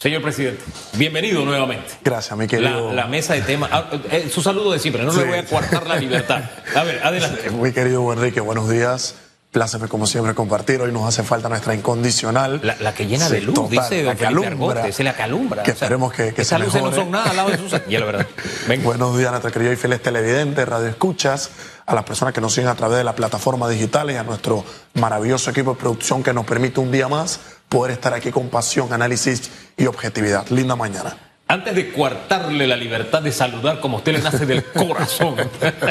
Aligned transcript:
Señor 0.00 0.22
presidente, 0.22 0.62
bienvenido 0.94 1.44
nuevamente. 1.44 1.84
Gracias, 2.02 2.36
mi 2.38 2.46
querido. 2.46 2.88
La, 2.88 3.02
la 3.02 3.06
mesa 3.06 3.34
de 3.34 3.42
temas. 3.42 3.68
ah, 3.70 3.90
eh, 4.10 4.30
su 4.32 4.40
saludo 4.40 4.72
de 4.72 4.78
siempre, 4.78 5.02
no 5.04 5.12
le 5.12 5.24
voy 5.24 5.36
a 5.38 5.44
coartar 5.44 5.86
la 5.86 5.96
libertad. 5.96 6.42
A 6.74 6.84
ver, 6.84 7.02
adelante. 7.04 7.50
Mi 7.50 7.70
querido 7.72 8.10
Enrique, 8.12 8.40
buenos 8.40 8.70
días. 8.70 9.16
Pláceme 9.52 9.88
como 9.88 10.06
siempre 10.06 10.32
compartir. 10.34 10.80
Hoy 10.80 10.90
nos 10.92 11.06
hace 11.06 11.22
falta 11.22 11.48
nuestra 11.50 11.74
incondicional. 11.74 12.60
La, 12.62 12.76
la 12.80 12.94
que 12.94 13.08
llena 13.08 13.28
de 13.28 13.42
luz, 13.42 13.54
total, 13.56 13.70
dice 13.90 14.02
la 14.04 14.14
que 14.14 14.24
alumbra. 14.24 14.90
Se 14.92 15.02
la 15.04 15.12
calumbra. 15.14 15.64
Que 15.64 15.72
esperemos 15.72 16.12
que- 16.14 16.28
que 16.32 16.44
se 16.44 16.54
Esas 16.54 16.60
luces 16.60 16.80
no 16.82 16.92
son 16.92 17.10
nada 17.10 17.28
al 17.30 17.36
lado 17.36 17.50
de 17.50 17.58
Susan. 17.58 17.82
Y 17.88 17.98
la 17.98 18.06
verdad. 18.06 18.26
Venga. 18.68 18.84
Buenos 18.84 19.18
días 19.18 19.28
a 19.28 19.32
nuestros 19.32 19.52
queridos 19.52 19.74
y 19.74 19.76
fieles 19.76 20.00
televidentes, 20.02 20.66
radioescuchas, 20.66 21.50
a 21.84 21.94
las 21.94 22.04
personas 22.04 22.32
que 22.32 22.40
nos 22.40 22.54
siguen 22.54 22.70
a 22.70 22.74
través 22.76 22.96
de 22.98 23.04
las 23.04 23.14
plataformas 23.14 23.68
digitales, 23.68 24.16
a 24.18 24.22
nuestro 24.22 24.64
maravilloso 24.94 25.50
equipo 25.50 25.74
de 25.74 25.80
producción 25.80 26.22
que 26.22 26.32
nos 26.32 26.46
permite 26.46 26.78
un 26.80 26.90
día 26.92 27.08
más 27.08 27.40
poder 27.70 27.92
estar 27.92 28.12
aquí 28.12 28.30
con 28.30 28.50
pasión, 28.50 28.92
análisis 28.92 29.50
y 29.76 29.86
objetividad. 29.86 30.46
Linda 30.50 30.76
mañana. 30.76 31.16
Antes 31.46 31.74
de 31.74 31.92
coartarle 31.92 32.66
la 32.66 32.76
libertad 32.76 33.22
de 33.22 33.32
saludar 33.32 33.80
como 33.80 33.98
usted 33.98 34.12
le 34.12 34.18
nace 34.20 34.44
del 34.44 34.64
corazón, 34.64 35.36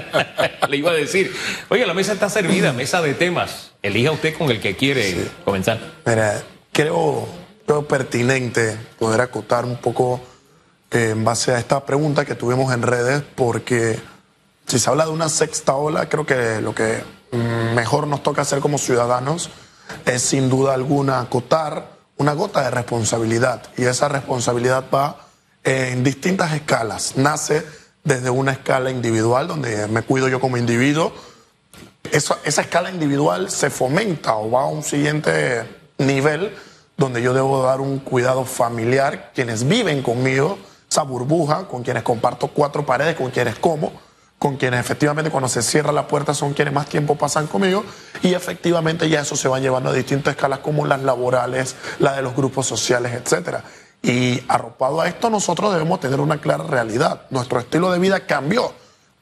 le 0.69 0.77
iba 0.77 0.91
a 0.91 0.93
decir, 0.93 1.33
oye, 1.69 1.85
la 1.85 1.93
mesa 1.93 2.13
está 2.13 2.29
servida, 2.29 2.71
mesa 2.73 3.01
de 3.01 3.13
temas. 3.13 3.71
Elija 3.81 4.11
usted 4.11 4.37
con 4.37 4.51
el 4.51 4.59
que 4.59 4.75
quiere 4.75 5.29
comenzar. 5.43 5.79
Mira, 6.05 6.41
creo, 6.71 7.27
creo 7.65 7.87
pertinente 7.87 8.77
poder 8.97 9.21
acotar 9.21 9.65
un 9.65 9.77
poco 9.77 10.21
eh, 10.91 11.09
en 11.11 11.23
base 11.23 11.53
a 11.53 11.59
esta 11.59 11.85
pregunta 11.85 12.25
que 12.25 12.35
tuvimos 12.35 12.73
en 12.73 12.81
redes, 12.81 13.23
porque 13.35 13.99
si 14.67 14.79
se 14.79 14.89
habla 14.89 15.05
de 15.05 15.11
una 15.11 15.29
sexta 15.29 15.75
ola, 15.75 16.07
creo 16.09 16.25
que 16.25 16.61
lo 16.61 16.75
que 16.75 17.03
mm, 17.31 17.73
mejor 17.73 18.07
nos 18.07 18.21
toca 18.21 18.41
hacer 18.41 18.59
como 18.59 18.77
ciudadanos 18.77 19.49
es 20.05 20.21
sin 20.21 20.49
duda 20.49 20.73
alguna 20.73 21.19
acotar 21.19 21.99
una 22.17 22.33
gota 22.33 22.61
de 22.63 22.71
responsabilidad. 22.71 23.63
Y 23.77 23.85
esa 23.85 24.07
responsabilidad 24.07 24.85
va 24.93 25.27
en 25.63 26.03
distintas 26.03 26.53
escalas. 26.53 27.15
Nace 27.15 27.65
desde 28.03 28.29
una 28.29 28.51
escala 28.51 28.91
individual, 28.91 29.47
donde 29.47 29.87
me 29.87 30.01
cuido 30.01 30.27
yo 30.27 30.39
como 30.39 30.57
individuo, 30.57 31.13
esa, 32.11 32.37
esa 32.43 32.61
escala 32.61 32.89
individual 32.89 33.49
se 33.49 33.69
fomenta 33.69 34.35
o 34.35 34.49
va 34.49 34.63
a 34.63 34.67
un 34.67 34.83
siguiente 34.83 35.63
nivel 35.97 36.55
donde 36.97 37.21
yo 37.21 37.33
debo 37.33 37.63
dar 37.63 37.79
un 37.79 37.99
cuidado 37.99 38.43
familiar, 38.43 39.31
quienes 39.33 39.67
viven 39.67 40.01
conmigo, 40.01 40.57
esa 40.89 41.03
burbuja, 41.03 41.67
con 41.67 41.83
quienes 41.83 42.03
comparto 42.03 42.47
cuatro 42.47 42.85
paredes, 42.85 43.15
con 43.15 43.31
quienes 43.31 43.57
como, 43.57 43.93
con 44.39 44.55
quienes 44.55 44.79
efectivamente 44.79 45.29
cuando 45.29 45.49
se 45.49 45.61
cierra 45.61 45.91
la 45.91 46.07
puerta 46.07 46.33
son 46.33 46.53
quienes 46.53 46.73
más 46.73 46.87
tiempo 46.87 47.17
pasan 47.17 47.47
conmigo 47.47 47.83
y 48.23 48.33
efectivamente 48.33 49.09
ya 49.09 49.19
eso 49.19 49.35
se 49.35 49.49
va 49.49 49.59
llevando 49.59 49.89
a 49.89 49.93
distintas 49.93 50.35
escalas 50.35 50.59
como 50.59 50.87
las 50.87 51.03
laborales, 51.03 51.75
la 51.99 52.13
de 52.13 52.21
los 52.21 52.35
grupos 52.35 52.65
sociales, 52.65 53.11
etcétera. 53.13 53.63
Y 54.01 54.41
arropado 54.47 55.01
a 55.01 55.09
esto 55.09 55.29
nosotros 55.29 55.73
debemos 55.73 55.99
tener 55.99 56.21
una 56.21 56.39
clara 56.39 56.63
realidad. 56.63 57.23
Nuestro 57.29 57.59
estilo 57.59 57.91
de 57.91 57.99
vida 57.99 58.25
cambió 58.25 58.73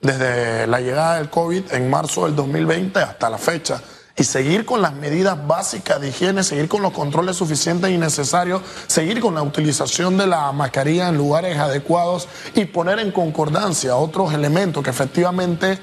desde 0.01 0.67
la 0.67 0.79
llegada 0.79 1.15
del 1.15 1.31
COVID 1.31 1.73
en 1.73 1.89
marzo 1.89 2.25
del 2.25 2.35
2020 2.35 2.99
hasta 2.99 3.29
la 3.29 3.39
fecha. 3.39 3.81
Y 4.17 4.23
seguir 4.23 4.65
con 4.65 4.81
las 4.81 4.93
medidas 4.93 5.45
básicas 5.45 6.01
de 6.01 6.09
higiene, 6.09 6.43
seguir 6.43 6.67
con 6.67 6.81
los 6.81 6.91
controles 6.91 7.37
suficientes 7.37 7.91
y 7.91 7.97
necesarios, 7.97 8.61
seguir 8.87 9.19
con 9.19 9.35
la 9.35 9.43
utilización 9.43 10.17
de 10.17 10.25
la 10.25 10.51
mascarilla 10.51 11.09
en 11.09 11.17
lugares 11.17 11.57
adecuados 11.57 12.27
y 12.55 12.65
poner 12.65 12.97
en 12.99 13.11
concordancia 13.11 13.95
otros 13.95 14.33
elementos 14.33 14.83
que 14.83 14.89
efectivamente 14.89 15.79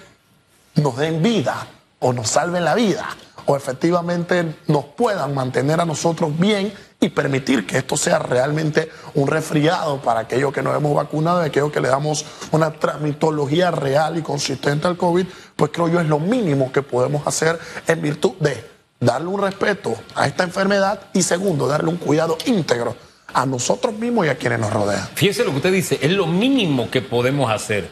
nos 0.75 0.97
den 0.97 1.23
vida 1.23 1.69
o 2.01 2.13
nos 2.13 2.29
salven 2.29 2.65
la 2.65 2.75
vida 2.75 3.09
o 3.47 3.57
efectivamente 3.57 4.57
nos 4.67 4.85
puedan 4.85 5.35
mantener 5.35 5.81
a 5.81 5.85
nosotros 5.85 6.37
bien 6.39 6.73
y 7.05 7.11
permitir 7.11 7.67
que 7.67 7.79
esto 7.79 7.97
sea 7.97 8.19
realmente 8.19 8.91
un 9.15 9.29
resfriado 9.29 10.01
para 10.01 10.21
aquellos 10.21 10.53
que 10.53 10.63
nos 10.63 10.75
hemos 10.75 10.95
vacunado 10.95 11.43
y 11.43 11.47
aquellos 11.47 11.71
que 11.71 11.81
le 11.81 11.89
damos 11.89 12.25
una 12.51 12.73
tramitología 12.73 13.71
real 13.71 14.17
y 14.17 14.23
consistente 14.23 14.89
al 14.89 14.97
COVID, 14.97 15.27
pues 15.55 15.71
creo 15.71 15.89
yo 15.89 16.01
es 16.01 16.09
lo 16.09 16.19
mínimo 16.19 16.73
que 16.73 16.81
podemos 16.81 17.27
hacer 17.27 17.59
en 17.87 18.01
virtud 18.01 18.33
de 18.41 18.65
darle 18.99 19.29
un 19.29 19.43
respeto 19.43 19.95
a 20.15 20.27
esta 20.27 20.45
enfermedad 20.45 20.99
y 21.13 21.23
segundo, 21.23 21.69
darle 21.69 21.91
un 21.91 21.99
cuidado 21.99 22.39
íntegro 22.47 22.97
a 23.35 23.45
nosotros 23.45 23.93
mismos 23.95 24.27
y 24.27 24.31
a 24.31 24.39
quienes 24.39 24.61
nos 24.61 24.73
rodean. 24.73 25.07
Fíjese 25.15 25.45
lo 25.45 25.51
que 25.51 25.57
usted 25.57 25.73
dice, 25.73 25.99
es 26.01 26.13
lo 26.13 26.27
mínimo 26.27 26.91
que 26.91 27.03
podemos 27.03 27.51
hacer. 27.51 27.91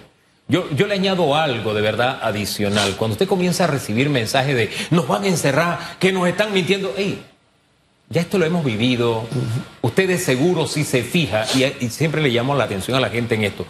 Yo, 0.48 0.70
yo 0.70 0.86
le 0.86 0.94
añado 0.94 1.34
algo 1.34 1.74
de 1.74 1.82
verdad 1.82 2.18
adicional. 2.22 2.96
Cuando 2.96 3.12
usted 3.12 3.28
comienza 3.28 3.64
a 3.64 3.66
recibir 3.66 4.08
mensajes 4.08 4.56
de 4.56 4.70
nos 4.90 5.06
van 5.06 5.24
a 5.24 5.28
encerrar, 5.28 5.78
que 5.98 6.12
nos 6.12 6.26
están 6.28 6.52
mintiendo, 6.52 6.94
hey, 6.96 7.22
ya 8.12 8.20
esto 8.20 8.38
lo 8.38 8.44
hemos 8.44 8.64
vivido. 8.64 9.26
Usted 9.80 10.06
de 10.06 10.18
seguro 10.18 10.66
si 10.66 10.84
se 10.84 11.02
fija, 11.02 11.46
y, 11.54 11.64
y 11.84 11.90
siempre 11.90 12.20
le 12.22 12.28
llamo 12.28 12.54
la 12.54 12.64
atención 12.64 12.96
a 12.96 13.00
la 13.00 13.08
gente 13.08 13.34
en 13.34 13.44
esto. 13.44 13.66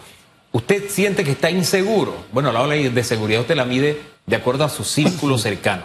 Usted 0.51 0.89
siente 0.89 1.23
que 1.23 1.31
está 1.31 1.49
inseguro. 1.49 2.15
Bueno, 2.31 2.51
la 2.51 2.61
ola 2.61 2.75
de 2.75 3.03
seguridad 3.03 3.41
usted 3.41 3.55
la 3.55 3.65
mide 3.65 3.99
de 4.25 4.35
acuerdo 4.35 4.65
a 4.65 4.69
su 4.69 4.83
círculo 4.83 5.37
cercano. 5.37 5.83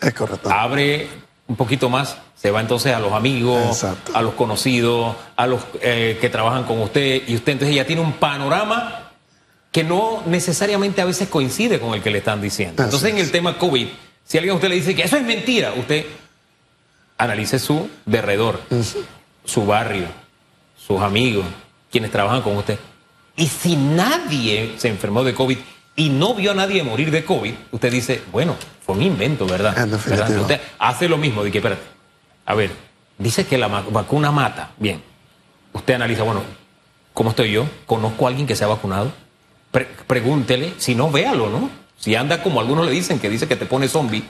Es 0.00 0.14
correcto. 0.14 0.50
Abre 0.50 1.08
un 1.46 1.56
poquito 1.56 1.88
más, 1.88 2.16
se 2.36 2.50
va 2.50 2.60
entonces 2.60 2.94
a 2.94 3.00
los 3.00 3.12
amigos, 3.12 3.62
Exacto. 3.66 4.12
a 4.14 4.22
los 4.22 4.34
conocidos, 4.34 5.14
a 5.36 5.46
los 5.46 5.62
eh, 5.80 6.18
que 6.20 6.28
trabajan 6.28 6.64
con 6.64 6.80
usted, 6.80 7.22
y 7.26 7.34
usted 7.34 7.52
entonces 7.52 7.74
ya 7.74 7.86
tiene 7.86 8.02
un 8.02 8.14
panorama 8.14 9.12
que 9.72 9.84
no 9.84 10.22
necesariamente 10.26 11.00
a 11.00 11.04
veces 11.04 11.28
coincide 11.28 11.78
con 11.78 11.94
el 11.94 12.02
que 12.02 12.10
le 12.10 12.18
están 12.18 12.40
diciendo. 12.40 12.82
Así 12.82 12.88
Entonces, 12.88 13.10
en 13.12 13.18
el 13.18 13.30
tema 13.30 13.58
COVID, 13.58 13.86
si 14.24 14.38
alguien 14.38 14.52
a 14.52 14.54
usted 14.56 14.68
le 14.68 14.74
dice 14.74 14.94
que 14.94 15.02
eso 15.02 15.16
es 15.16 15.24
mentira, 15.24 15.72
usted 15.76 16.04
analice 17.18 17.58
su 17.58 17.90
derredor, 18.06 18.60
su 19.44 19.66
barrio, 19.66 20.06
sus 20.76 21.00
amigos, 21.02 21.44
quienes 21.90 22.10
trabajan 22.10 22.42
con 22.42 22.56
usted. 22.56 22.78
Y 23.36 23.46
si 23.46 23.76
nadie 23.76 24.74
se 24.78 24.88
enfermó 24.88 25.22
de 25.24 25.34
COVID 25.34 25.58
y 25.96 26.10
no 26.10 26.34
vio 26.34 26.52
a 26.52 26.54
nadie 26.54 26.82
morir 26.82 27.10
de 27.10 27.24
COVID, 27.24 27.54
usted 27.72 27.90
dice, 27.92 28.22
bueno, 28.32 28.54
fue 28.84 28.94
un 28.94 29.02
invento, 29.02 29.46
¿verdad? 29.46 29.74
¿Verdad? 30.06 30.38
Usted 30.40 30.60
hace 30.78 31.08
lo 31.08 31.18
mismo, 31.18 31.44
de 31.44 31.50
que, 31.50 31.58
espérate, 31.58 31.82
a 32.46 32.54
ver, 32.54 32.70
dice 33.18 33.46
que 33.46 33.58
la 33.58 33.68
vacuna 33.68 34.30
mata. 34.30 34.70
Bien, 34.78 35.02
usted 35.72 35.94
analiza, 35.94 36.22
bueno, 36.22 36.42
¿cómo 37.12 37.30
estoy 37.30 37.52
yo? 37.52 37.66
¿Conozco 37.86 38.26
a 38.26 38.28
alguien 38.28 38.46
que 38.46 38.56
se 38.56 38.64
ha 38.64 38.68
vacunado? 38.68 39.12
Pre- 39.70 39.88
pregúntele, 40.06 40.74
si 40.78 40.94
no, 40.94 41.10
véalo, 41.10 41.50
¿no? 41.50 41.68
Si 41.98 42.14
anda 42.14 42.42
como 42.42 42.60
algunos 42.60 42.86
le 42.86 42.92
dicen, 42.92 43.18
que 43.18 43.28
dice 43.28 43.48
que 43.48 43.56
te 43.56 43.66
pone 43.66 43.88
zombie, 43.88 44.22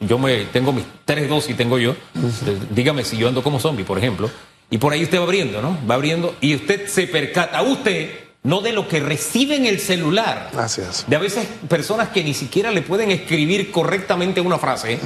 yo 0.00 0.18
me 0.18 0.44
tengo 0.46 0.72
mis 0.72 0.84
tres 1.04 1.28
dosis, 1.28 1.56
tengo 1.56 1.78
yo, 1.78 1.92
eh, 1.92 2.58
dígame 2.70 3.04
si 3.04 3.16
yo 3.16 3.28
ando 3.28 3.42
como 3.42 3.60
zombie, 3.60 3.84
por 3.84 3.98
ejemplo, 3.98 4.30
y 4.70 4.78
por 4.78 4.92
ahí 4.92 5.02
usted 5.02 5.18
va 5.18 5.24
abriendo, 5.24 5.62
¿no? 5.62 5.78
Va 5.88 5.94
abriendo 5.94 6.34
y 6.40 6.54
usted 6.54 6.88
se 6.88 7.06
percata, 7.06 7.62
usted, 7.62 8.10
no 8.42 8.60
de 8.60 8.72
lo 8.72 8.88
que 8.88 9.00
recibe 9.00 9.56
en 9.56 9.66
el 9.66 9.78
celular, 9.80 10.50
es. 10.66 11.04
de 11.06 11.16
a 11.16 11.18
veces 11.18 11.46
personas 11.68 12.08
que 12.08 12.22
ni 12.24 12.34
siquiera 12.34 12.70
le 12.70 12.82
pueden 12.82 13.10
escribir 13.10 13.70
correctamente 13.70 14.40
una 14.40 14.58
frase, 14.58 14.98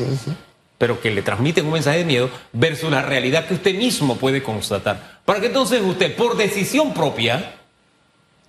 pero 0.79 1.01
que 1.01 1.11
le 1.11 1.23
transmiten 1.23 1.67
un 1.67 1.73
mensaje 1.73 1.99
de 1.99 2.05
miedo, 2.05 2.31
versus 2.53 2.91
la 2.91 3.03
realidad 3.03 3.47
que 3.47 3.55
usted 3.55 3.75
mismo 3.75 4.17
puede 4.17 4.43
constatar. 4.43 5.21
Para 5.25 5.41
que 5.41 5.47
entonces 5.47 5.81
usted, 5.83 6.17
por 6.17 6.37
decisión 6.37 6.93
propia, 6.93 7.57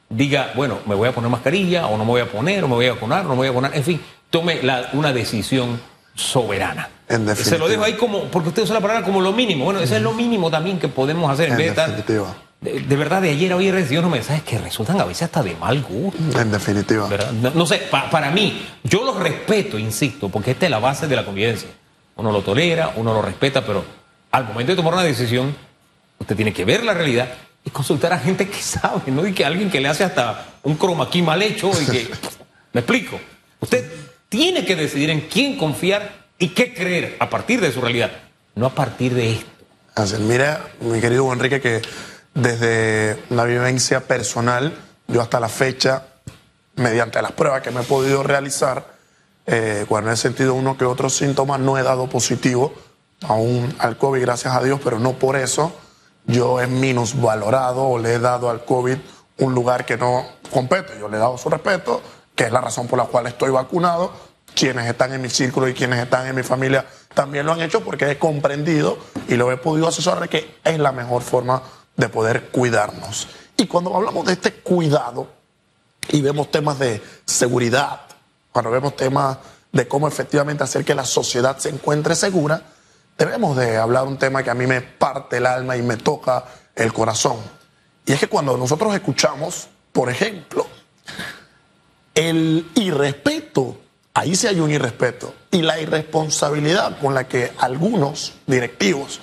diga, 0.10 0.54
bueno, 0.56 0.80
me 0.86 0.96
voy 0.96 1.10
a 1.10 1.12
poner 1.12 1.30
mascarilla, 1.30 1.88
o 1.88 1.98
no 1.98 2.06
me 2.06 2.12
voy 2.12 2.22
a 2.22 2.32
poner, 2.32 2.64
o 2.64 2.68
me 2.68 2.76
voy 2.76 2.88
a 2.88 2.94
vacunar, 2.94 3.26
o 3.26 3.30
no 3.30 3.36
me 3.36 3.38
voy 3.38 3.48
a 3.48 3.52
vacunar, 3.52 3.76
en 3.76 3.84
fin, 3.84 4.02
tome 4.34 4.64
la- 4.64 4.90
una 4.94 5.14
decisión 5.14 5.80
soberana. 6.16 6.90
En 7.08 7.36
Se 7.36 7.60
lo 7.60 7.68
dejo 7.68 7.84
ahí 7.84 7.94
como, 7.94 8.24
porque 8.26 8.50
usted 8.50 8.64
usa 8.64 8.74
la 8.74 8.82
palabra 8.82 9.04
como 9.06 9.22
lo 9.22 9.32
mínimo. 9.32 9.66
Bueno, 9.66 9.80
eso 9.80 9.96
es 9.96 10.02
lo 10.02 10.12
mínimo 10.14 10.50
también 10.50 10.80
que 10.80 10.88
podemos 10.88 11.32
hacer 11.32 11.48
en, 11.48 11.52
En 11.52 11.58
vez 11.58 11.66
de 11.68 11.70
estar. 11.70 11.88
definitiva. 11.96 12.36
De, 12.60 12.80
de 12.80 12.96
verdad, 12.96 13.22
de 13.22 13.30
ayer 13.30 13.52
a 13.52 13.58
hoy 13.58 13.68
he 13.68 13.72
recibido 13.72 14.02
unos 14.02 14.12
mensajes 14.14 14.42
que 14.42 14.58
resultan 14.58 15.00
a 15.00 15.04
veces 15.06 15.24
hasta 15.24 15.44
de 15.44 15.54
mal 15.56 15.84
gusto. 15.84 16.40
En 16.42 16.52
definitiva. 16.52 17.08
No, 17.44 17.52
no 17.52 17.66
sé, 17.68 17.78
pa- 17.92 18.10
para 18.10 18.32
mí, 18.32 18.66
yo 18.84 19.04
los 19.04 19.18
respeto, 19.18 19.78
insisto, 19.78 20.30
porque 20.30 20.52
esta 20.52 20.66
es 20.66 20.72
la 20.72 20.80
base 20.80 21.08
de 21.08 21.16
la 21.16 21.24
convivencia. 21.26 21.70
Uno 22.16 22.32
lo 22.32 22.42
tolera, 22.42 22.94
uno 22.96 23.14
lo 23.14 23.22
respeta, 23.22 23.64
pero 23.64 23.86
al 24.32 24.46
momento 24.46 24.72
de 24.72 24.78
tomar 24.78 24.94
una 24.94 25.04
decisión, 25.04 25.56
usted 26.20 26.36
tiene 26.36 26.54
que 26.54 26.66
ver 26.66 26.84
la 26.84 26.96
realidad 26.96 27.28
y 27.64 27.70
consultar 27.70 28.14
a 28.14 28.18
gente 28.18 28.48
que 28.50 28.60
sabe, 28.62 29.12
no 29.12 29.28
y 29.28 29.34
que 29.34 29.46
alguien 29.46 29.70
que 29.70 29.80
le 29.80 29.90
hace 29.90 30.04
hasta 30.04 30.44
un 30.64 30.76
chroma 30.80 31.08
key 31.10 31.22
mal 31.22 31.40
hecho 31.44 31.70
y 31.80 31.86
que... 31.86 32.10
¿Me 32.74 32.80
explico? 32.80 33.20
Usted 33.60 33.86
tiene 34.34 34.66
que 34.66 34.76
decidir 34.76 35.12
en 35.12 35.22
quién 35.22 35.60
confiar 35.60 36.26
y 36.40 36.56
qué 36.56 36.74
creer 36.74 37.18
a 37.20 37.30
partir 37.30 37.62
de 37.62 37.72
su 37.72 37.82
realidad, 37.82 38.10
no 38.56 38.66
a 38.66 38.72
partir 38.72 39.14
de 39.14 39.34
esto. 39.34 39.46
Es. 39.96 40.20
Mira, 40.20 40.70
mi 40.80 41.00
querido 41.00 41.32
Enrique, 41.32 41.62
que 41.62 41.84
desde 42.34 43.22
la 43.30 43.44
vivencia 43.44 44.00
personal, 44.00 44.74
yo 45.08 45.22
hasta 45.22 45.40
la 45.40 45.50
fecha, 45.50 46.08
mediante 46.78 47.22
las 47.22 47.34
pruebas 47.34 47.62
que 47.62 47.70
me 47.70 47.82
he 47.82 47.84
podido 47.84 48.24
realizar, 48.24 48.88
eh, 49.46 49.86
cuando 49.88 50.10
he 50.10 50.18
sentido 50.18 50.56
uno 50.56 50.80
que 50.80 50.86
otros 50.86 51.16
síntomas, 51.16 51.60
no 51.60 51.78
he 51.78 51.84
dado 51.84 52.08
positivo 52.08 52.74
aún 53.22 53.72
al 53.78 54.00
COVID, 54.00 54.20
gracias 54.20 54.56
a 54.56 54.64
Dios, 54.64 54.80
pero 54.84 54.98
no 54.98 55.14
por 55.14 55.36
eso 55.36 55.72
yo 56.26 56.60
he 56.60 56.66
minusvalorado 56.66 57.84
o 57.84 58.00
le 58.00 58.16
he 58.16 58.20
dado 58.20 58.50
al 58.50 58.66
COVID 58.66 58.98
un 59.38 59.54
lugar 59.54 59.86
que 59.86 59.96
no 59.96 60.26
compete. 60.50 60.94
Yo 61.00 61.08
le 61.08 61.18
he 61.18 61.20
dado 61.20 61.38
su 61.38 61.52
respeto, 61.52 62.02
que 62.36 62.46
es 62.46 62.52
la 62.52 62.62
razón 62.62 62.88
por 62.88 63.00
la 63.00 63.06
cual 63.06 63.28
estoy 63.28 63.52
vacunado. 63.52 64.12
Quienes 64.56 64.88
están 64.88 65.14
en 65.14 65.22
mi 65.22 65.30
círculo 65.30 65.68
y 65.68 65.74
quienes 65.74 66.00
están 66.00 66.28
en 66.28 66.36
mi 66.36 66.44
familia 66.44 66.86
también 67.14 67.46
lo 67.46 67.54
han 67.54 67.62
hecho 67.62 67.82
porque 67.82 68.10
he 68.10 68.20
comprendido 68.20 68.98
y 69.28 69.36
lo 69.36 69.52
he 69.52 69.58
podido 69.58 69.88
asesorar 69.88 70.30
que 70.30 70.58
es 70.64 70.80
la 70.80 70.92
mejor 70.92 71.22
forma 71.22 71.64
de 71.96 72.10
poder 72.10 72.50
cuidarnos. 72.50 73.28
Y 73.58 73.68
cuando 73.68 73.96
hablamos 73.96 74.26
de 74.26 74.34
este 74.34 74.54
cuidado 74.54 75.28
y 76.10 76.22
vemos 76.22 76.52
temas 76.52 76.80
de 76.80 77.02
seguridad, 77.26 78.02
cuando 78.52 78.72
vemos 78.72 78.96
temas 78.96 79.38
de 79.72 79.88
cómo 79.88 80.08
efectivamente 80.08 80.64
hacer 80.64 80.86
que 80.86 80.96
la 80.96 81.06
sociedad 81.06 81.58
se 81.58 81.70
encuentre 81.70 82.16
segura, 82.16 82.62
debemos 83.18 83.56
de 83.58 83.78
hablar 83.78 84.06
un 84.06 84.18
tema 84.18 84.44
que 84.44 84.50
a 84.50 84.56
mí 84.56 84.68
me 84.68 84.82
parte 84.82 85.38
el 85.38 85.46
alma 85.46 85.78
y 85.78 85.82
me 85.82 85.98
toca 85.98 86.46
el 86.76 86.94
corazón. 86.94 87.38
Y 88.06 88.12
es 88.12 88.20
que 88.20 88.28
cuando 88.28 88.58
nosotros 88.58 88.94
escuchamos, 88.94 89.68
por 89.92 90.10
ejemplo, 90.10 90.68
el 92.16 92.70
irrespeto, 92.76 93.78
ahí 94.14 94.36
sí 94.36 94.48
hay 94.48 94.60
un 94.60 94.72
irrespeto, 94.72 95.34
y 95.52 95.62
la 95.62 95.80
irresponsabilidad 95.80 97.00
con 97.00 97.14
la 97.14 97.28
que 97.28 97.52
algunos 97.58 98.34
directivos 98.48 99.20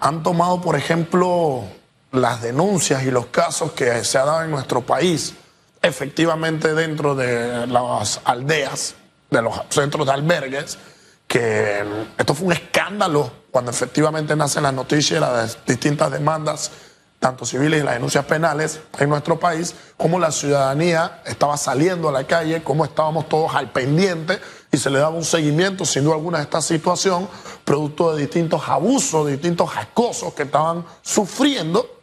han 0.00 0.22
tomado, 0.22 0.60
por 0.60 0.76
ejemplo, 0.76 1.64
las 2.12 2.42
denuncias 2.42 3.02
y 3.04 3.10
los 3.10 3.26
casos 3.26 3.72
que 3.72 4.04
se 4.04 4.18
ha 4.18 4.24
dado 4.24 4.44
en 4.44 4.50
nuestro 4.50 4.82
país, 4.82 5.34
efectivamente 5.82 6.74
dentro 6.74 7.14
de 7.14 7.66
las 7.66 8.20
aldeas, 8.24 8.94
de 9.30 9.42
los 9.42 9.54
centros 9.68 10.06
de 10.06 10.12
albergues, 10.12 10.78
que 11.26 11.84
esto 12.16 12.34
fue 12.34 12.46
un 12.46 12.52
escándalo 12.54 13.30
cuando 13.50 13.70
efectivamente 13.70 14.34
nacen 14.34 14.62
las 14.62 14.72
noticias 14.72 15.20
las 15.20 15.58
distintas 15.66 16.10
demandas, 16.10 16.70
tanto 17.18 17.44
civiles 17.44 17.80
y 17.80 17.84
las 17.84 17.94
denuncias 17.94 18.24
penales 18.24 18.80
en 18.98 19.08
nuestro 19.08 19.40
país, 19.40 19.74
como 19.96 20.18
la 20.18 20.30
ciudadanía 20.30 21.22
estaba 21.26 21.56
saliendo 21.56 22.08
a 22.08 22.12
la 22.12 22.24
calle, 22.24 22.62
cómo 22.62 22.84
estábamos 22.84 23.28
todos 23.28 23.54
al 23.54 23.72
pendiente 23.72 24.38
y 24.70 24.76
se 24.76 24.90
le 24.90 24.98
daba 24.98 25.16
un 25.16 25.24
seguimiento, 25.24 25.84
sin 25.84 26.04
duda 26.04 26.14
alguna, 26.14 26.38
a 26.38 26.42
esta 26.42 26.60
situación, 26.60 27.28
producto 27.64 28.14
de 28.14 28.22
distintos 28.22 28.68
abusos, 28.68 29.26
distintos 29.26 29.70
acosos 29.76 30.32
que 30.34 30.44
estaban 30.44 30.84
sufriendo 31.02 31.98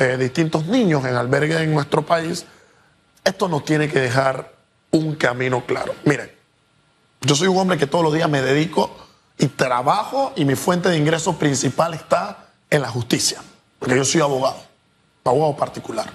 eh, 0.00 0.16
distintos 0.16 0.66
niños 0.66 1.04
en 1.04 1.16
albergues 1.16 1.60
en 1.60 1.74
nuestro 1.74 2.06
país. 2.06 2.46
Esto 3.24 3.48
nos 3.48 3.64
tiene 3.64 3.88
que 3.88 3.98
dejar 3.98 4.52
un 4.92 5.16
camino 5.16 5.64
claro. 5.66 5.92
Miren, 6.04 6.30
yo 7.20 7.34
soy 7.34 7.48
un 7.48 7.58
hombre 7.58 7.78
que 7.78 7.88
todos 7.88 8.04
los 8.04 8.14
días 8.14 8.30
me 8.30 8.40
dedico 8.40 8.96
y 9.38 9.48
trabajo 9.48 10.32
y 10.36 10.44
mi 10.44 10.54
fuente 10.54 10.88
de 10.88 10.98
ingresos 10.98 11.34
principal 11.34 11.94
está 11.94 12.46
en 12.70 12.82
la 12.82 12.88
justicia, 12.88 13.42
porque 13.78 13.96
yo 13.96 14.04
soy 14.04 14.20
abogado, 14.20 14.56
abogado 15.24 15.56
particular. 15.56 16.10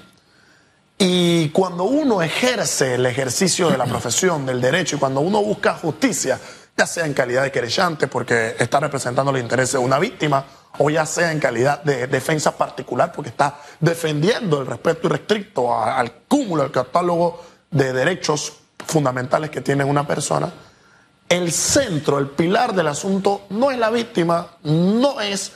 Y 0.97 1.49
cuando 1.49 1.83
uno 1.83 2.21
ejerce 2.21 2.95
el 2.95 3.05
ejercicio 3.05 3.69
de 3.69 3.77
la 3.77 3.85
profesión, 3.85 4.45
del 4.45 4.61
derecho, 4.61 4.95
y 4.95 4.99
cuando 4.99 5.21
uno 5.21 5.41
busca 5.41 5.73
justicia, 5.75 6.39
ya 6.77 6.87
sea 6.87 7.05
en 7.05 7.13
calidad 7.13 7.43
de 7.43 7.51
querellante, 7.51 8.07
porque 8.07 8.55
está 8.57 8.79
representando 8.79 9.31
los 9.31 9.41
intereses 9.41 9.73
de 9.73 9.79
una 9.79 9.99
víctima, 9.99 10.45
o 10.77 10.89
ya 10.89 11.05
sea 11.05 11.31
en 11.31 11.39
calidad 11.39 11.83
de 11.83 12.07
defensa 12.07 12.55
particular, 12.57 13.11
porque 13.11 13.29
está 13.29 13.59
defendiendo 13.79 14.61
el 14.61 14.67
respeto 14.67 15.07
irrestricto 15.07 15.75
al 15.75 16.11
cúmulo, 16.27 16.63
al 16.63 16.71
catálogo 16.71 17.43
de 17.69 17.93
derechos 17.93 18.53
fundamentales 18.85 19.49
que 19.49 19.61
tiene 19.61 19.83
una 19.83 20.05
persona, 20.05 20.51
el 21.29 21.51
centro, 21.51 22.19
el 22.19 22.29
pilar 22.29 22.73
del 22.73 22.87
asunto 22.87 23.43
no 23.49 23.71
es 23.71 23.77
la 23.77 23.89
víctima, 23.89 24.57
no 24.63 25.19
es 25.21 25.51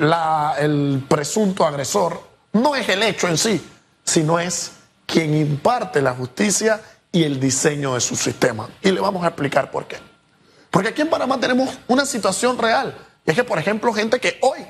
el 0.00 1.04
presunto 1.08 1.66
agresor, 1.66 2.22
no 2.52 2.74
es 2.74 2.88
el 2.88 3.02
hecho 3.02 3.28
en 3.28 3.36
sí, 3.36 3.64
sino 4.04 4.38
es 4.38 4.72
quien 5.06 5.34
imparte 5.34 6.00
la 6.00 6.14
justicia 6.14 6.80
y 7.12 7.24
el 7.24 7.38
diseño 7.38 7.94
de 7.94 8.00
su 8.00 8.16
sistema. 8.16 8.68
Y 8.82 8.90
le 8.90 9.00
vamos 9.00 9.24
a 9.24 9.28
explicar 9.28 9.70
por 9.70 9.86
qué. 9.86 9.98
Porque 10.70 10.88
aquí 10.88 11.02
en 11.02 11.10
Panamá 11.10 11.38
tenemos 11.38 11.68
una 11.88 12.06
situación 12.06 12.56
real. 12.56 12.96
Y 13.26 13.30
es 13.30 13.36
que, 13.36 13.44
por 13.44 13.58
ejemplo, 13.58 13.92
gente 13.92 14.20
que 14.20 14.38
hoy 14.40 14.60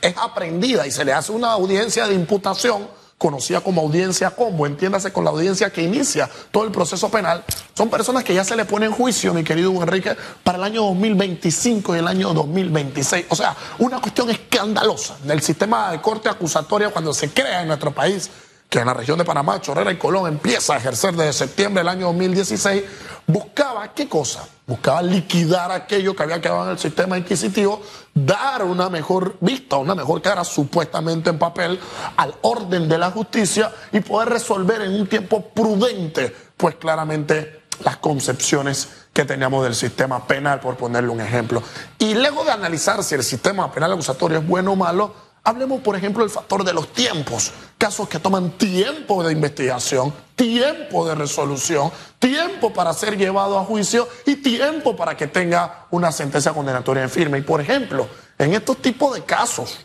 es 0.00 0.16
aprendida 0.16 0.86
y 0.86 0.90
se 0.90 1.04
le 1.04 1.12
hace 1.12 1.32
una 1.32 1.52
audiencia 1.52 2.06
de 2.06 2.14
imputación 2.14 2.88
conocida 3.18 3.60
como 3.60 3.82
audiencia 3.82 4.30
combo, 4.30 4.64
entiéndase 4.66 5.12
con 5.12 5.24
la 5.24 5.30
audiencia 5.30 5.70
que 5.70 5.82
inicia 5.82 6.30
todo 6.52 6.64
el 6.64 6.70
proceso 6.70 7.10
penal, 7.10 7.44
son 7.74 7.90
personas 7.90 8.22
que 8.24 8.32
ya 8.32 8.44
se 8.44 8.56
le 8.56 8.64
pone 8.64 8.86
en 8.86 8.92
juicio, 8.92 9.34
mi 9.34 9.42
querido 9.42 9.70
Enrique, 9.72 10.16
para 10.44 10.56
el 10.56 10.64
año 10.64 10.84
2025 10.84 11.96
y 11.96 11.98
el 11.98 12.06
año 12.06 12.32
2026. 12.32 13.26
O 13.28 13.36
sea, 13.36 13.56
una 13.80 14.00
cuestión 14.00 14.30
escandalosa 14.30 15.16
del 15.24 15.42
sistema 15.42 15.90
de 15.90 16.00
corte 16.00 16.28
acusatoria 16.28 16.90
cuando 16.90 17.12
se 17.12 17.30
crea 17.30 17.62
en 17.62 17.68
nuestro 17.68 17.92
país 17.92 18.30
que 18.68 18.80
en 18.80 18.86
la 18.86 18.94
región 18.94 19.18
de 19.18 19.24
Panamá, 19.24 19.60
Chorrera 19.60 19.90
y 19.90 19.96
Colón 19.96 20.28
empieza 20.28 20.74
a 20.74 20.76
ejercer 20.76 21.14
desde 21.14 21.32
septiembre 21.32 21.80
del 21.80 21.88
año 21.88 22.06
2016, 22.06 22.84
buscaba 23.28 23.94
qué 23.94 24.08
cosa? 24.08 24.48
Buscaba 24.66 25.00
liquidar 25.02 25.70
aquello 25.70 26.16
que 26.16 26.22
había 26.24 26.40
quedado 26.40 26.64
en 26.64 26.70
el 26.70 26.78
sistema 26.78 27.16
inquisitivo, 27.16 27.80
dar 28.12 28.64
una 28.64 28.90
mejor 28.90 29.36
vista, 29.40 29.76
una 29.76 29.94
mejor 29.94 30.20
cara 30.20 30.42
supuestamente 30.44 31.30
en 31.30 31.38
papel 31.38 31.78
al 32.16 32.34
orden 32.42 32.88
de 32.88 32.98
la 32.98 33.10
justicia 33.12 33.72
y 33.92 34.00
poder 34.00 34.30
resolver 34.30 34.82
en 34.82 34.94
un 35.00 35.06
tiempo 35.06 35.42
prudente, 35.42 36.34
pues 36.56 36.74
claramente 36.74 37.62
las 37.84 37.98
concepciones 37.98 38.88
que 39.12 39.24
teníamos 39.24 39.62
del 39.62 39.74
sistema 39.74 40.26
penal, 40.26 40.58
por 40.60 40.76
ponerle 40.76 41.10
un 41.10 41.20
ejemplo. 41.20 41.62
Y 41.98 42.14
luego 42.14 42.44
de 42.44 42.50
analizar 42.50 43.04
si 43.04 43.14
el 43.14 43.22
sistema 43.22 43.70
penal 43.70 43.92
acusatorio 43.92 44.38
es 44.38 44.46
bueno 44.46 44.72
o 44.72 44.76
malo, 44.76 45.28
Hablemos, 45.48 45.80
por 45.80 45.96
ejemplo, 45.96 46.22
del 46.22 46.30
factor 46.30 46.62
de 46.62 46.74
los 46.74 46.92
tiempos. 46.92 47.52
Casos 47.78 48.06
que 48.06 48.18
toman 48.18 48.50
tiempo 48.50 49.24
de 49.24 49.32
investigación, 49.32 50.12
tiempo 50.38 51.06
de 51.06 51.16
resolución, 51.16 51.90
tiempo 52.20 52.72
para 52.72 52.94
ser 52.94 53.18
llevado 53.18 53.58
a 53.58 53.64
juicio 53.64 54.08
y 54.24 54.36
tiempo 54.36 54.96
para 54.96 55.16
que 55.16 55.26
tenga 55.26 55.86
una 55.90 56.12
sentencia 56.12 56.52
condenatoria 56.52 57.02
en 57.02 57.10
firme. 57.10 57.38
Y, 57.38 57.42
por 57.42 57.60
ejemplo, 57.60 58.08
en 58.38 58.54
estos 58.54 58.78
tipos 58.78 59.14
de 59.14 59.24
casos, 59.24 59.78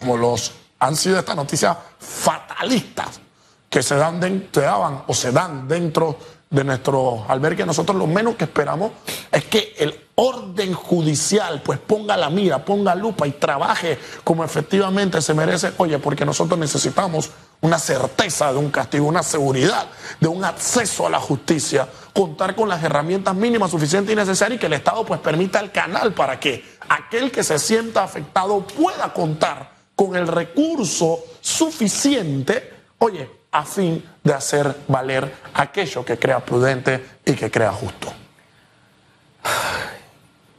como 0.00 0.16
los 0.16 0.52
han 0.78 0.96
sido 0.96 1.18
estas 1.18 1.36
noticias 1.36 1.76
fatalistas 1.98 3.20
que 3.68 3.82
se, 3.82 3.94
dan 3.96 4.48
daban 4.50 5.04
o 5.06 5.14
se 5.14 5.30
dan 5.30 5.68
dentro 5.68 6.16
de 6.48 6.64
nuestro 6.64 7.26
albergue, 7.28 7.66
nosotros 7.66 7.96
lo 7.96 8.06
menos 8.06 8.36
que 8.36 8.44
esperamos 8.44 8.92
es 9.30 9.44
que 9.44 9.74
el 9.78 10.03
orden 10.16 10.72
judicial 10.74 11.60
pues 11.62 11.78
ponga 11.78 12.16
la 12.16 12.30
mira, 12.30 12.64
ponga 12.64 12.94
lupa 12.94 13.26
y 13.26 13.32
trabaje 13.32 13.98
como 14.22 14.44
efectivamente 14.44 15.20
se 15.20 15.34
merece. 15.34 15.72
Oye, 15.78 15.98
porque 15.98 16.24
nosotros 16.24 16.58
necesitamos 16.58 17.30
una 17.60 17.78
certeza 17.78 18.52
de 18.52 18.58
un 18.58 18.70
castigo, 18.70 19.06
una 19.06 19.22
seguridad 19.22 19.86
de 20.20 20.28
un 20.28 20.44
acceso 20.44 21.06
a 21.06 21.10
la 21.10 21.18
justicia, 21.18 21.88
contar 22.12 22.54
con 22.54 22.68
las 22.68 22.82
herramientas 22.82 23.34
mínimas 23.34 23.70
suficientes 23.70 24.12
y 24.12 24.16
necesarias 24.16 24.56
y 24.56 24.60
que 24.60 24.66
el 24.66 24.74
Estado 24.74 25.04
pues 25.04 25.20
permita 25.20 25.60
el 25.60 25.72
canal 25.72 26.12
para 26.12 26.38
que 26.38 26.64
aquel 26.88 27.30
que 27.32 27.42
se 27.42 27.58
sienta 27.58 28.04
afectado 28.04 28.60
pueda 28.66 29.12
contar 29.12 29.72
con 29.96 30.14
el 30.16 30.26
recurso 30.28 31.20
suficiente, 31.40 32.72
oye, 32.98 33.30
a 33.50 33.64
fin 33.64 34.04
de 34.22 34.34
hacer 34.34 34.76
valer 34.88 35.32
aquello 35.54 36.04
que 36.04 36.18
crea 36.18 36.40
prudente 36.40 37.18
y 37.24 37.32
que 37.32 37.50
crea 37.50 37.72
justo. 37.72 38.12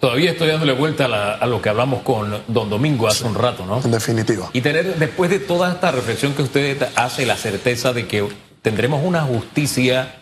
Todavía 0.05 0.33
estoy 0.33 0.50
dándole 0.50 0.74
vuelta 0.74 1.05
a, 1.05 1.47
lo 1.47 1.63
que 1.63 1.69
hablamos 1.69 2.03
con 2.03 2.43
don 2.47 2.69
Domingo 2.69 3.07
hace 3.07 3.25
un 3.25 3.33
rato, 3.33 3.65
¿no? 3.65 3.81
En 3.81 3.89
definitiva. 3.89 4.51
Y 4.53 4.62
tener, 4.62 5.00
después 5.00 5.31
de 5.31 5.39
toda 5.39 5.71
esta 5.71 5.89
reflexión 5.89 6.35
que 6.35 6.43
usted 6.43 6.89
hace, 6.95 7.25
la 7.25 7.35
certeza 7.35 7.91
de 7.91 8.05
que 8.05 8.29
tendremos 8.62 9.03
una 9.03 9.24
justicia 9.24 10.17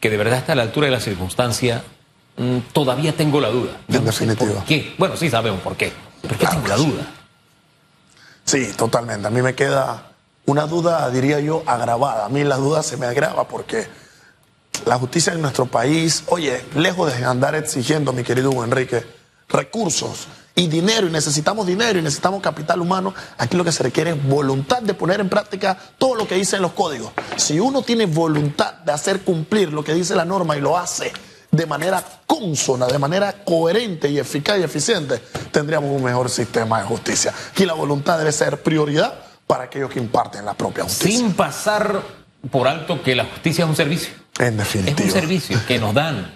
que 0.00 0.10
de 0.10 0.16
verdad 0.16 0.38
está 0.38 0.54
a 0.54 0.56
la 0.56 0.62
altura 0.62 0.86
de 0.86 0.90
la 0.90 0.98
circunstancia, 0.98 1.84
mm, 2.38 2.58
todavía 2.72 3.12
tengo 3.12 3.40
la 3.40 3.50
duda. 3.50 3.76
en 3.86 4.04
definitiva. 4.04 4.52
¿Por 4.52 4.64
qué? 4.64 4.96
Bueno, 4.98 5.16
sí 5.16 5.30
sabemos 5.30 5.60
por 5.60 5.76
qué. 5.76 5.92
¿Por 6.20 6.36
qué 6.36 6.46
tengo 6.48 6.66
la 6.66 6.76
duda? 6.76 7.06
Sí, 8.44 8.72
totalmente. 8.76 9.28
A 9.28 9.30
mí 9.30 9.42
me 9.42 9.54
queda 9.54 10.10
una 10.46 10.66
duda, 10.66 11.08
diría 11.10 11.38
yo, 11.38 11.62
agravada. 11.66 12.26
A 12.26 12.28
mí 12.30 12.42
la 12.42 12.56
duda 12.56 12.82
se 12.82 12.96
me 12.96 13.06
agrava 13.06 13.46
porque 13.46 13.86
la 14.86 14.98
justicia 14.98 15.32
en 15.32 15.40
nuestro 15.40 15.66
país, 15.66 16.24
oye, 16.26 16.64
lejos 16.74 17.16
de 17.16 17.24
andar 17.24 17.54
exigiendo, 17.54 18.12
mi 18.12 18.22
querido 18.22 18.64
Enrique, 18.64 19.04
recursos 19.48 20.26
y 20.54 20.68
dinero, 20.68 21.08
y 21.08 21.10
necesitamos 21.10 21.66
dinero 21.66 21.98
y 21.98 22.02
necesitamos 22.02 22.40
capital 22.40 22.80
humano, 22.80 23.14
aquí 23.38 23.56
lo 23.56 23.64
que 23.64 23.72
se 23.72 23.82
requiere 23.82 24.10
es 24.10 24.28
voluntad 24.28 24.82
de 24.82 24.94
poner 24.94 25.20
en 25.20 25.28
práctica 25.28 25.76
todo 25.98 26.14
lo 26.14 26.28
que 26.28 26.36
dicen 26.36 26.62
los 26.62 26.72
códigos. 26.72 27.12
Si 27.36 27.58
uno 27.58 27.82
tiene 27.82 28.06
voluntad 28.06 28.74
de 28.74 28.92
hacer 28.92 29.22
cumplir 29.22 29.72
lo 29.72 29.82
que 29.82 29.94
dice 29.94 30.14
la 30.14 30.24
norma 30.24 30.56
y 30.56 30.60
lo 30.60 30.78
hace 30.78 31.12
de 31.50 31.66
manera 31.66 32.02
consona, 32.26 32.86
de 32.86 32.98
manera 32.98 33.44
coherente 33.44 34.08
y 34.08 34.18
eficaz 34.18 34.58
y 34.58 34.62
eficiente, 34.62 35.20
tendríamos 35.50 35.90
un 35.90 36.02
mejor 36.02 36.28
sistema 36.28 36.80
de 36.80 36.86
justicia. 36.86 37.32
Y 37.56 37.64
la 37.64 37.74
voluntad 37.74 38.18
debe 38.18 38.32
ser 38.32 38.62
prioridad 38.62 39.14
para 39.46 39.64
aquellos 39.64 39.90
que 39.90 39.98
imparten 39.98 40.44
la 40.44 40.54
propia 40.54 40.84
justicia. 40.84 41.16
Sin 41.16 41.32
pasar 41.34 42.02
por 42.50 42.68
alto 42.68 43.02
que 43.02 43.14
la 43.14 43.24
justicia 43.24 43.64
es 43.64 43.70
un 43.70 43.76
servicio. 43.76 44.23
En 44.38 44.56
definitiva. 44.56 44.98
Es 45.08 45.14
un 45.14 45.20
servicio 45.20 45.58
que 45.66 45.78
nos 45.78 45.94
dan. 45.94 46.32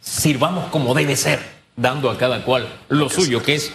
Sirvamos 0.00 0.70
como 0.70 0.94
debe 0.94 1.16
ser, 1.16 1.40
dando 1.76 2.10
a 2.10 2.16
cada 2.18 2.44
cual 2.44 2.68
lo 2.88 3.08
suyo, 3.08 3.42
que 3.42 3.54
es 3.56 3.72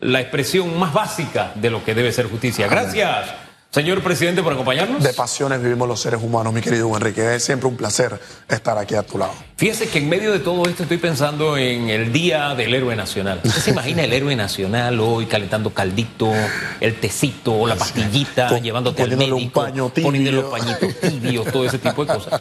la 0.00 0.20
expresión 0.20 0.78
más 0.78 0.92
básica 0.92 1.52
de 1.54 1.70
lo 1.70 1.84
que 1.84 1.94
debe 1.94 2.12
ser 2.12 2.28
justicia. 2.28 2.66
Gracias. 2.68 3.26
Señor 3.70 4.02
presidente, 4.04 4.40
por 4.40 4.52
acompañarnos. 4.52 5.02
De 5.02 5.12
pasiones 5.14 5.60
vivimos 5.60 5.88
los 5.88 6.00
seres 6.00 6.20
humanos, 6.22 6.52
mi 6.54 6.60
querido 6.60 6.94
Enrique. 6.96 7.34
Es 7.34 7.44
siempre 7.44 7.66
un 7.68 7.76
placer 7.76 8.20
estar 8.48 8.78
aquí 8.78 8.94
a 8.94 9.02
tu 9.02 9.18
lado. 9.18 9.32
Fíjese 9.56 9.88
que 9.88 9.98
en 9.98 10.08
medio 10.08 10.30
de 10.30 10.38
todo 10.38 10.64
esto 10.68 10.84
estoy 10.84 10.98
pensando 10.98 11.56
en 11.56 11.88
el 11.90 12.12
Día 12.12 12.54
del 12.54 12.72
Héroe 12.72 12.94
Nacional. 12.94 13.40
¿Usted 13.42 13.60
se 13.60 13.70
imagina 13.72 14.04
el 14.04 14.12
héroe 14.12 14.36
nacional 14.36 15.00
hoy 15.00 15.26
calentando 15.26 15.70
caldito, 15.70 16.32
el 16.80 16.94
tecito, 17.00 17.66
la 17.66 17.74
pastillita, 17.74 18.46
Pon- 18.48 18.62
llevándote 18.62 19.02
al 19.02 19.08
poniéndole 19.08 19.32
un 19.32 19.40
médico, 19.40 19.60
paño 19.64 19.90
tibio. 19.90 20.06
poniéndole 20.08 20.36
los 20.36 20.50
pañitos 20.52 21.00
tibios, 21.00 21.46
todo 21.52 21.64
ese 21.66 21.78
tipo 21.78 22.04
de 22.04 22.14
cosas? 22.14 22.40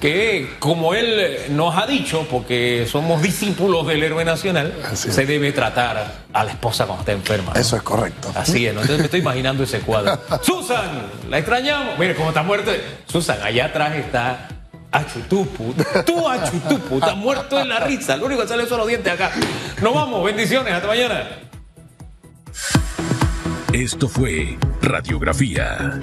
Que 0.00 0.56
como 0.58 0.94
él 0.94 1.36
nos 1.50 1.76
ha 1.76 1.86
dicho, 1.86 2.26
porque 2.30 2.86
somos 2.90 3.20
discípulos 3.20 3.86
del 3.86 4.02
héroe 4.02 4.24
nacional, 4.24 4.72
Así 4.90 5.08
es. 5.08 5.14
se 5.14 5.26
debe 5.26 5.52
tratar 5.52 6.12
a 6.32 6.44
la 6.44 6.50
esposa 6.50 6.86
cuando 6.86 7.02
está 7.02 7.12
enferma. 7.12 7.52
¿no? 7.54 7.60
Eso 7.60 7.76
es 7.76 7.82
correcto. 7.82 8.32
Así 8.34 8.66
es, 8.66 8.72
¿no? 8.72 8.80
Entonces 8.80 8.98
me 8.98 9.04
estoy 9.04 9.20
imaginando 9.20 9.62
ese 9.64 9.80
cuadro. 9.80 10.18
Susan, 10.42 11.02
la 11.28 11.38
extrañamos. 11.38 11.98
Mire, 11.98 12.14
cómo 12.14 12.30
está 12.30 12.42
muerto. 12.42 12.70
Susan, 13.06 13.38
allá 13.42 13.66
atrás 13.66 13.94
está 13.96 14.48
Achutupu. 14.90 15.74
Tú, 16.06 16.26
Achutupu, 16.28 16.94
estás 16.96 17.16
muerto 17.16 17.60
en 17.60 17.68
la 17.68 17.80
risa. 17.80 18.16
Lo 18.16 18.26
único 18.26 18.42
que 18.42 18.48
sale 18.48 18.66
son 18.66 18.78
los 18.78 18.88
dientes 18.88 19.12
acá. 19.12 19.30
Nos 19.82 19.94
vamos, 19.94 20.24
bendiciones, 20.24 20.72
hasta 20.72 20.88
mañana. 20.88 21.28
Esto 23.72 24.08
fue 24.08 24.58
Radiografía 24.82 25.98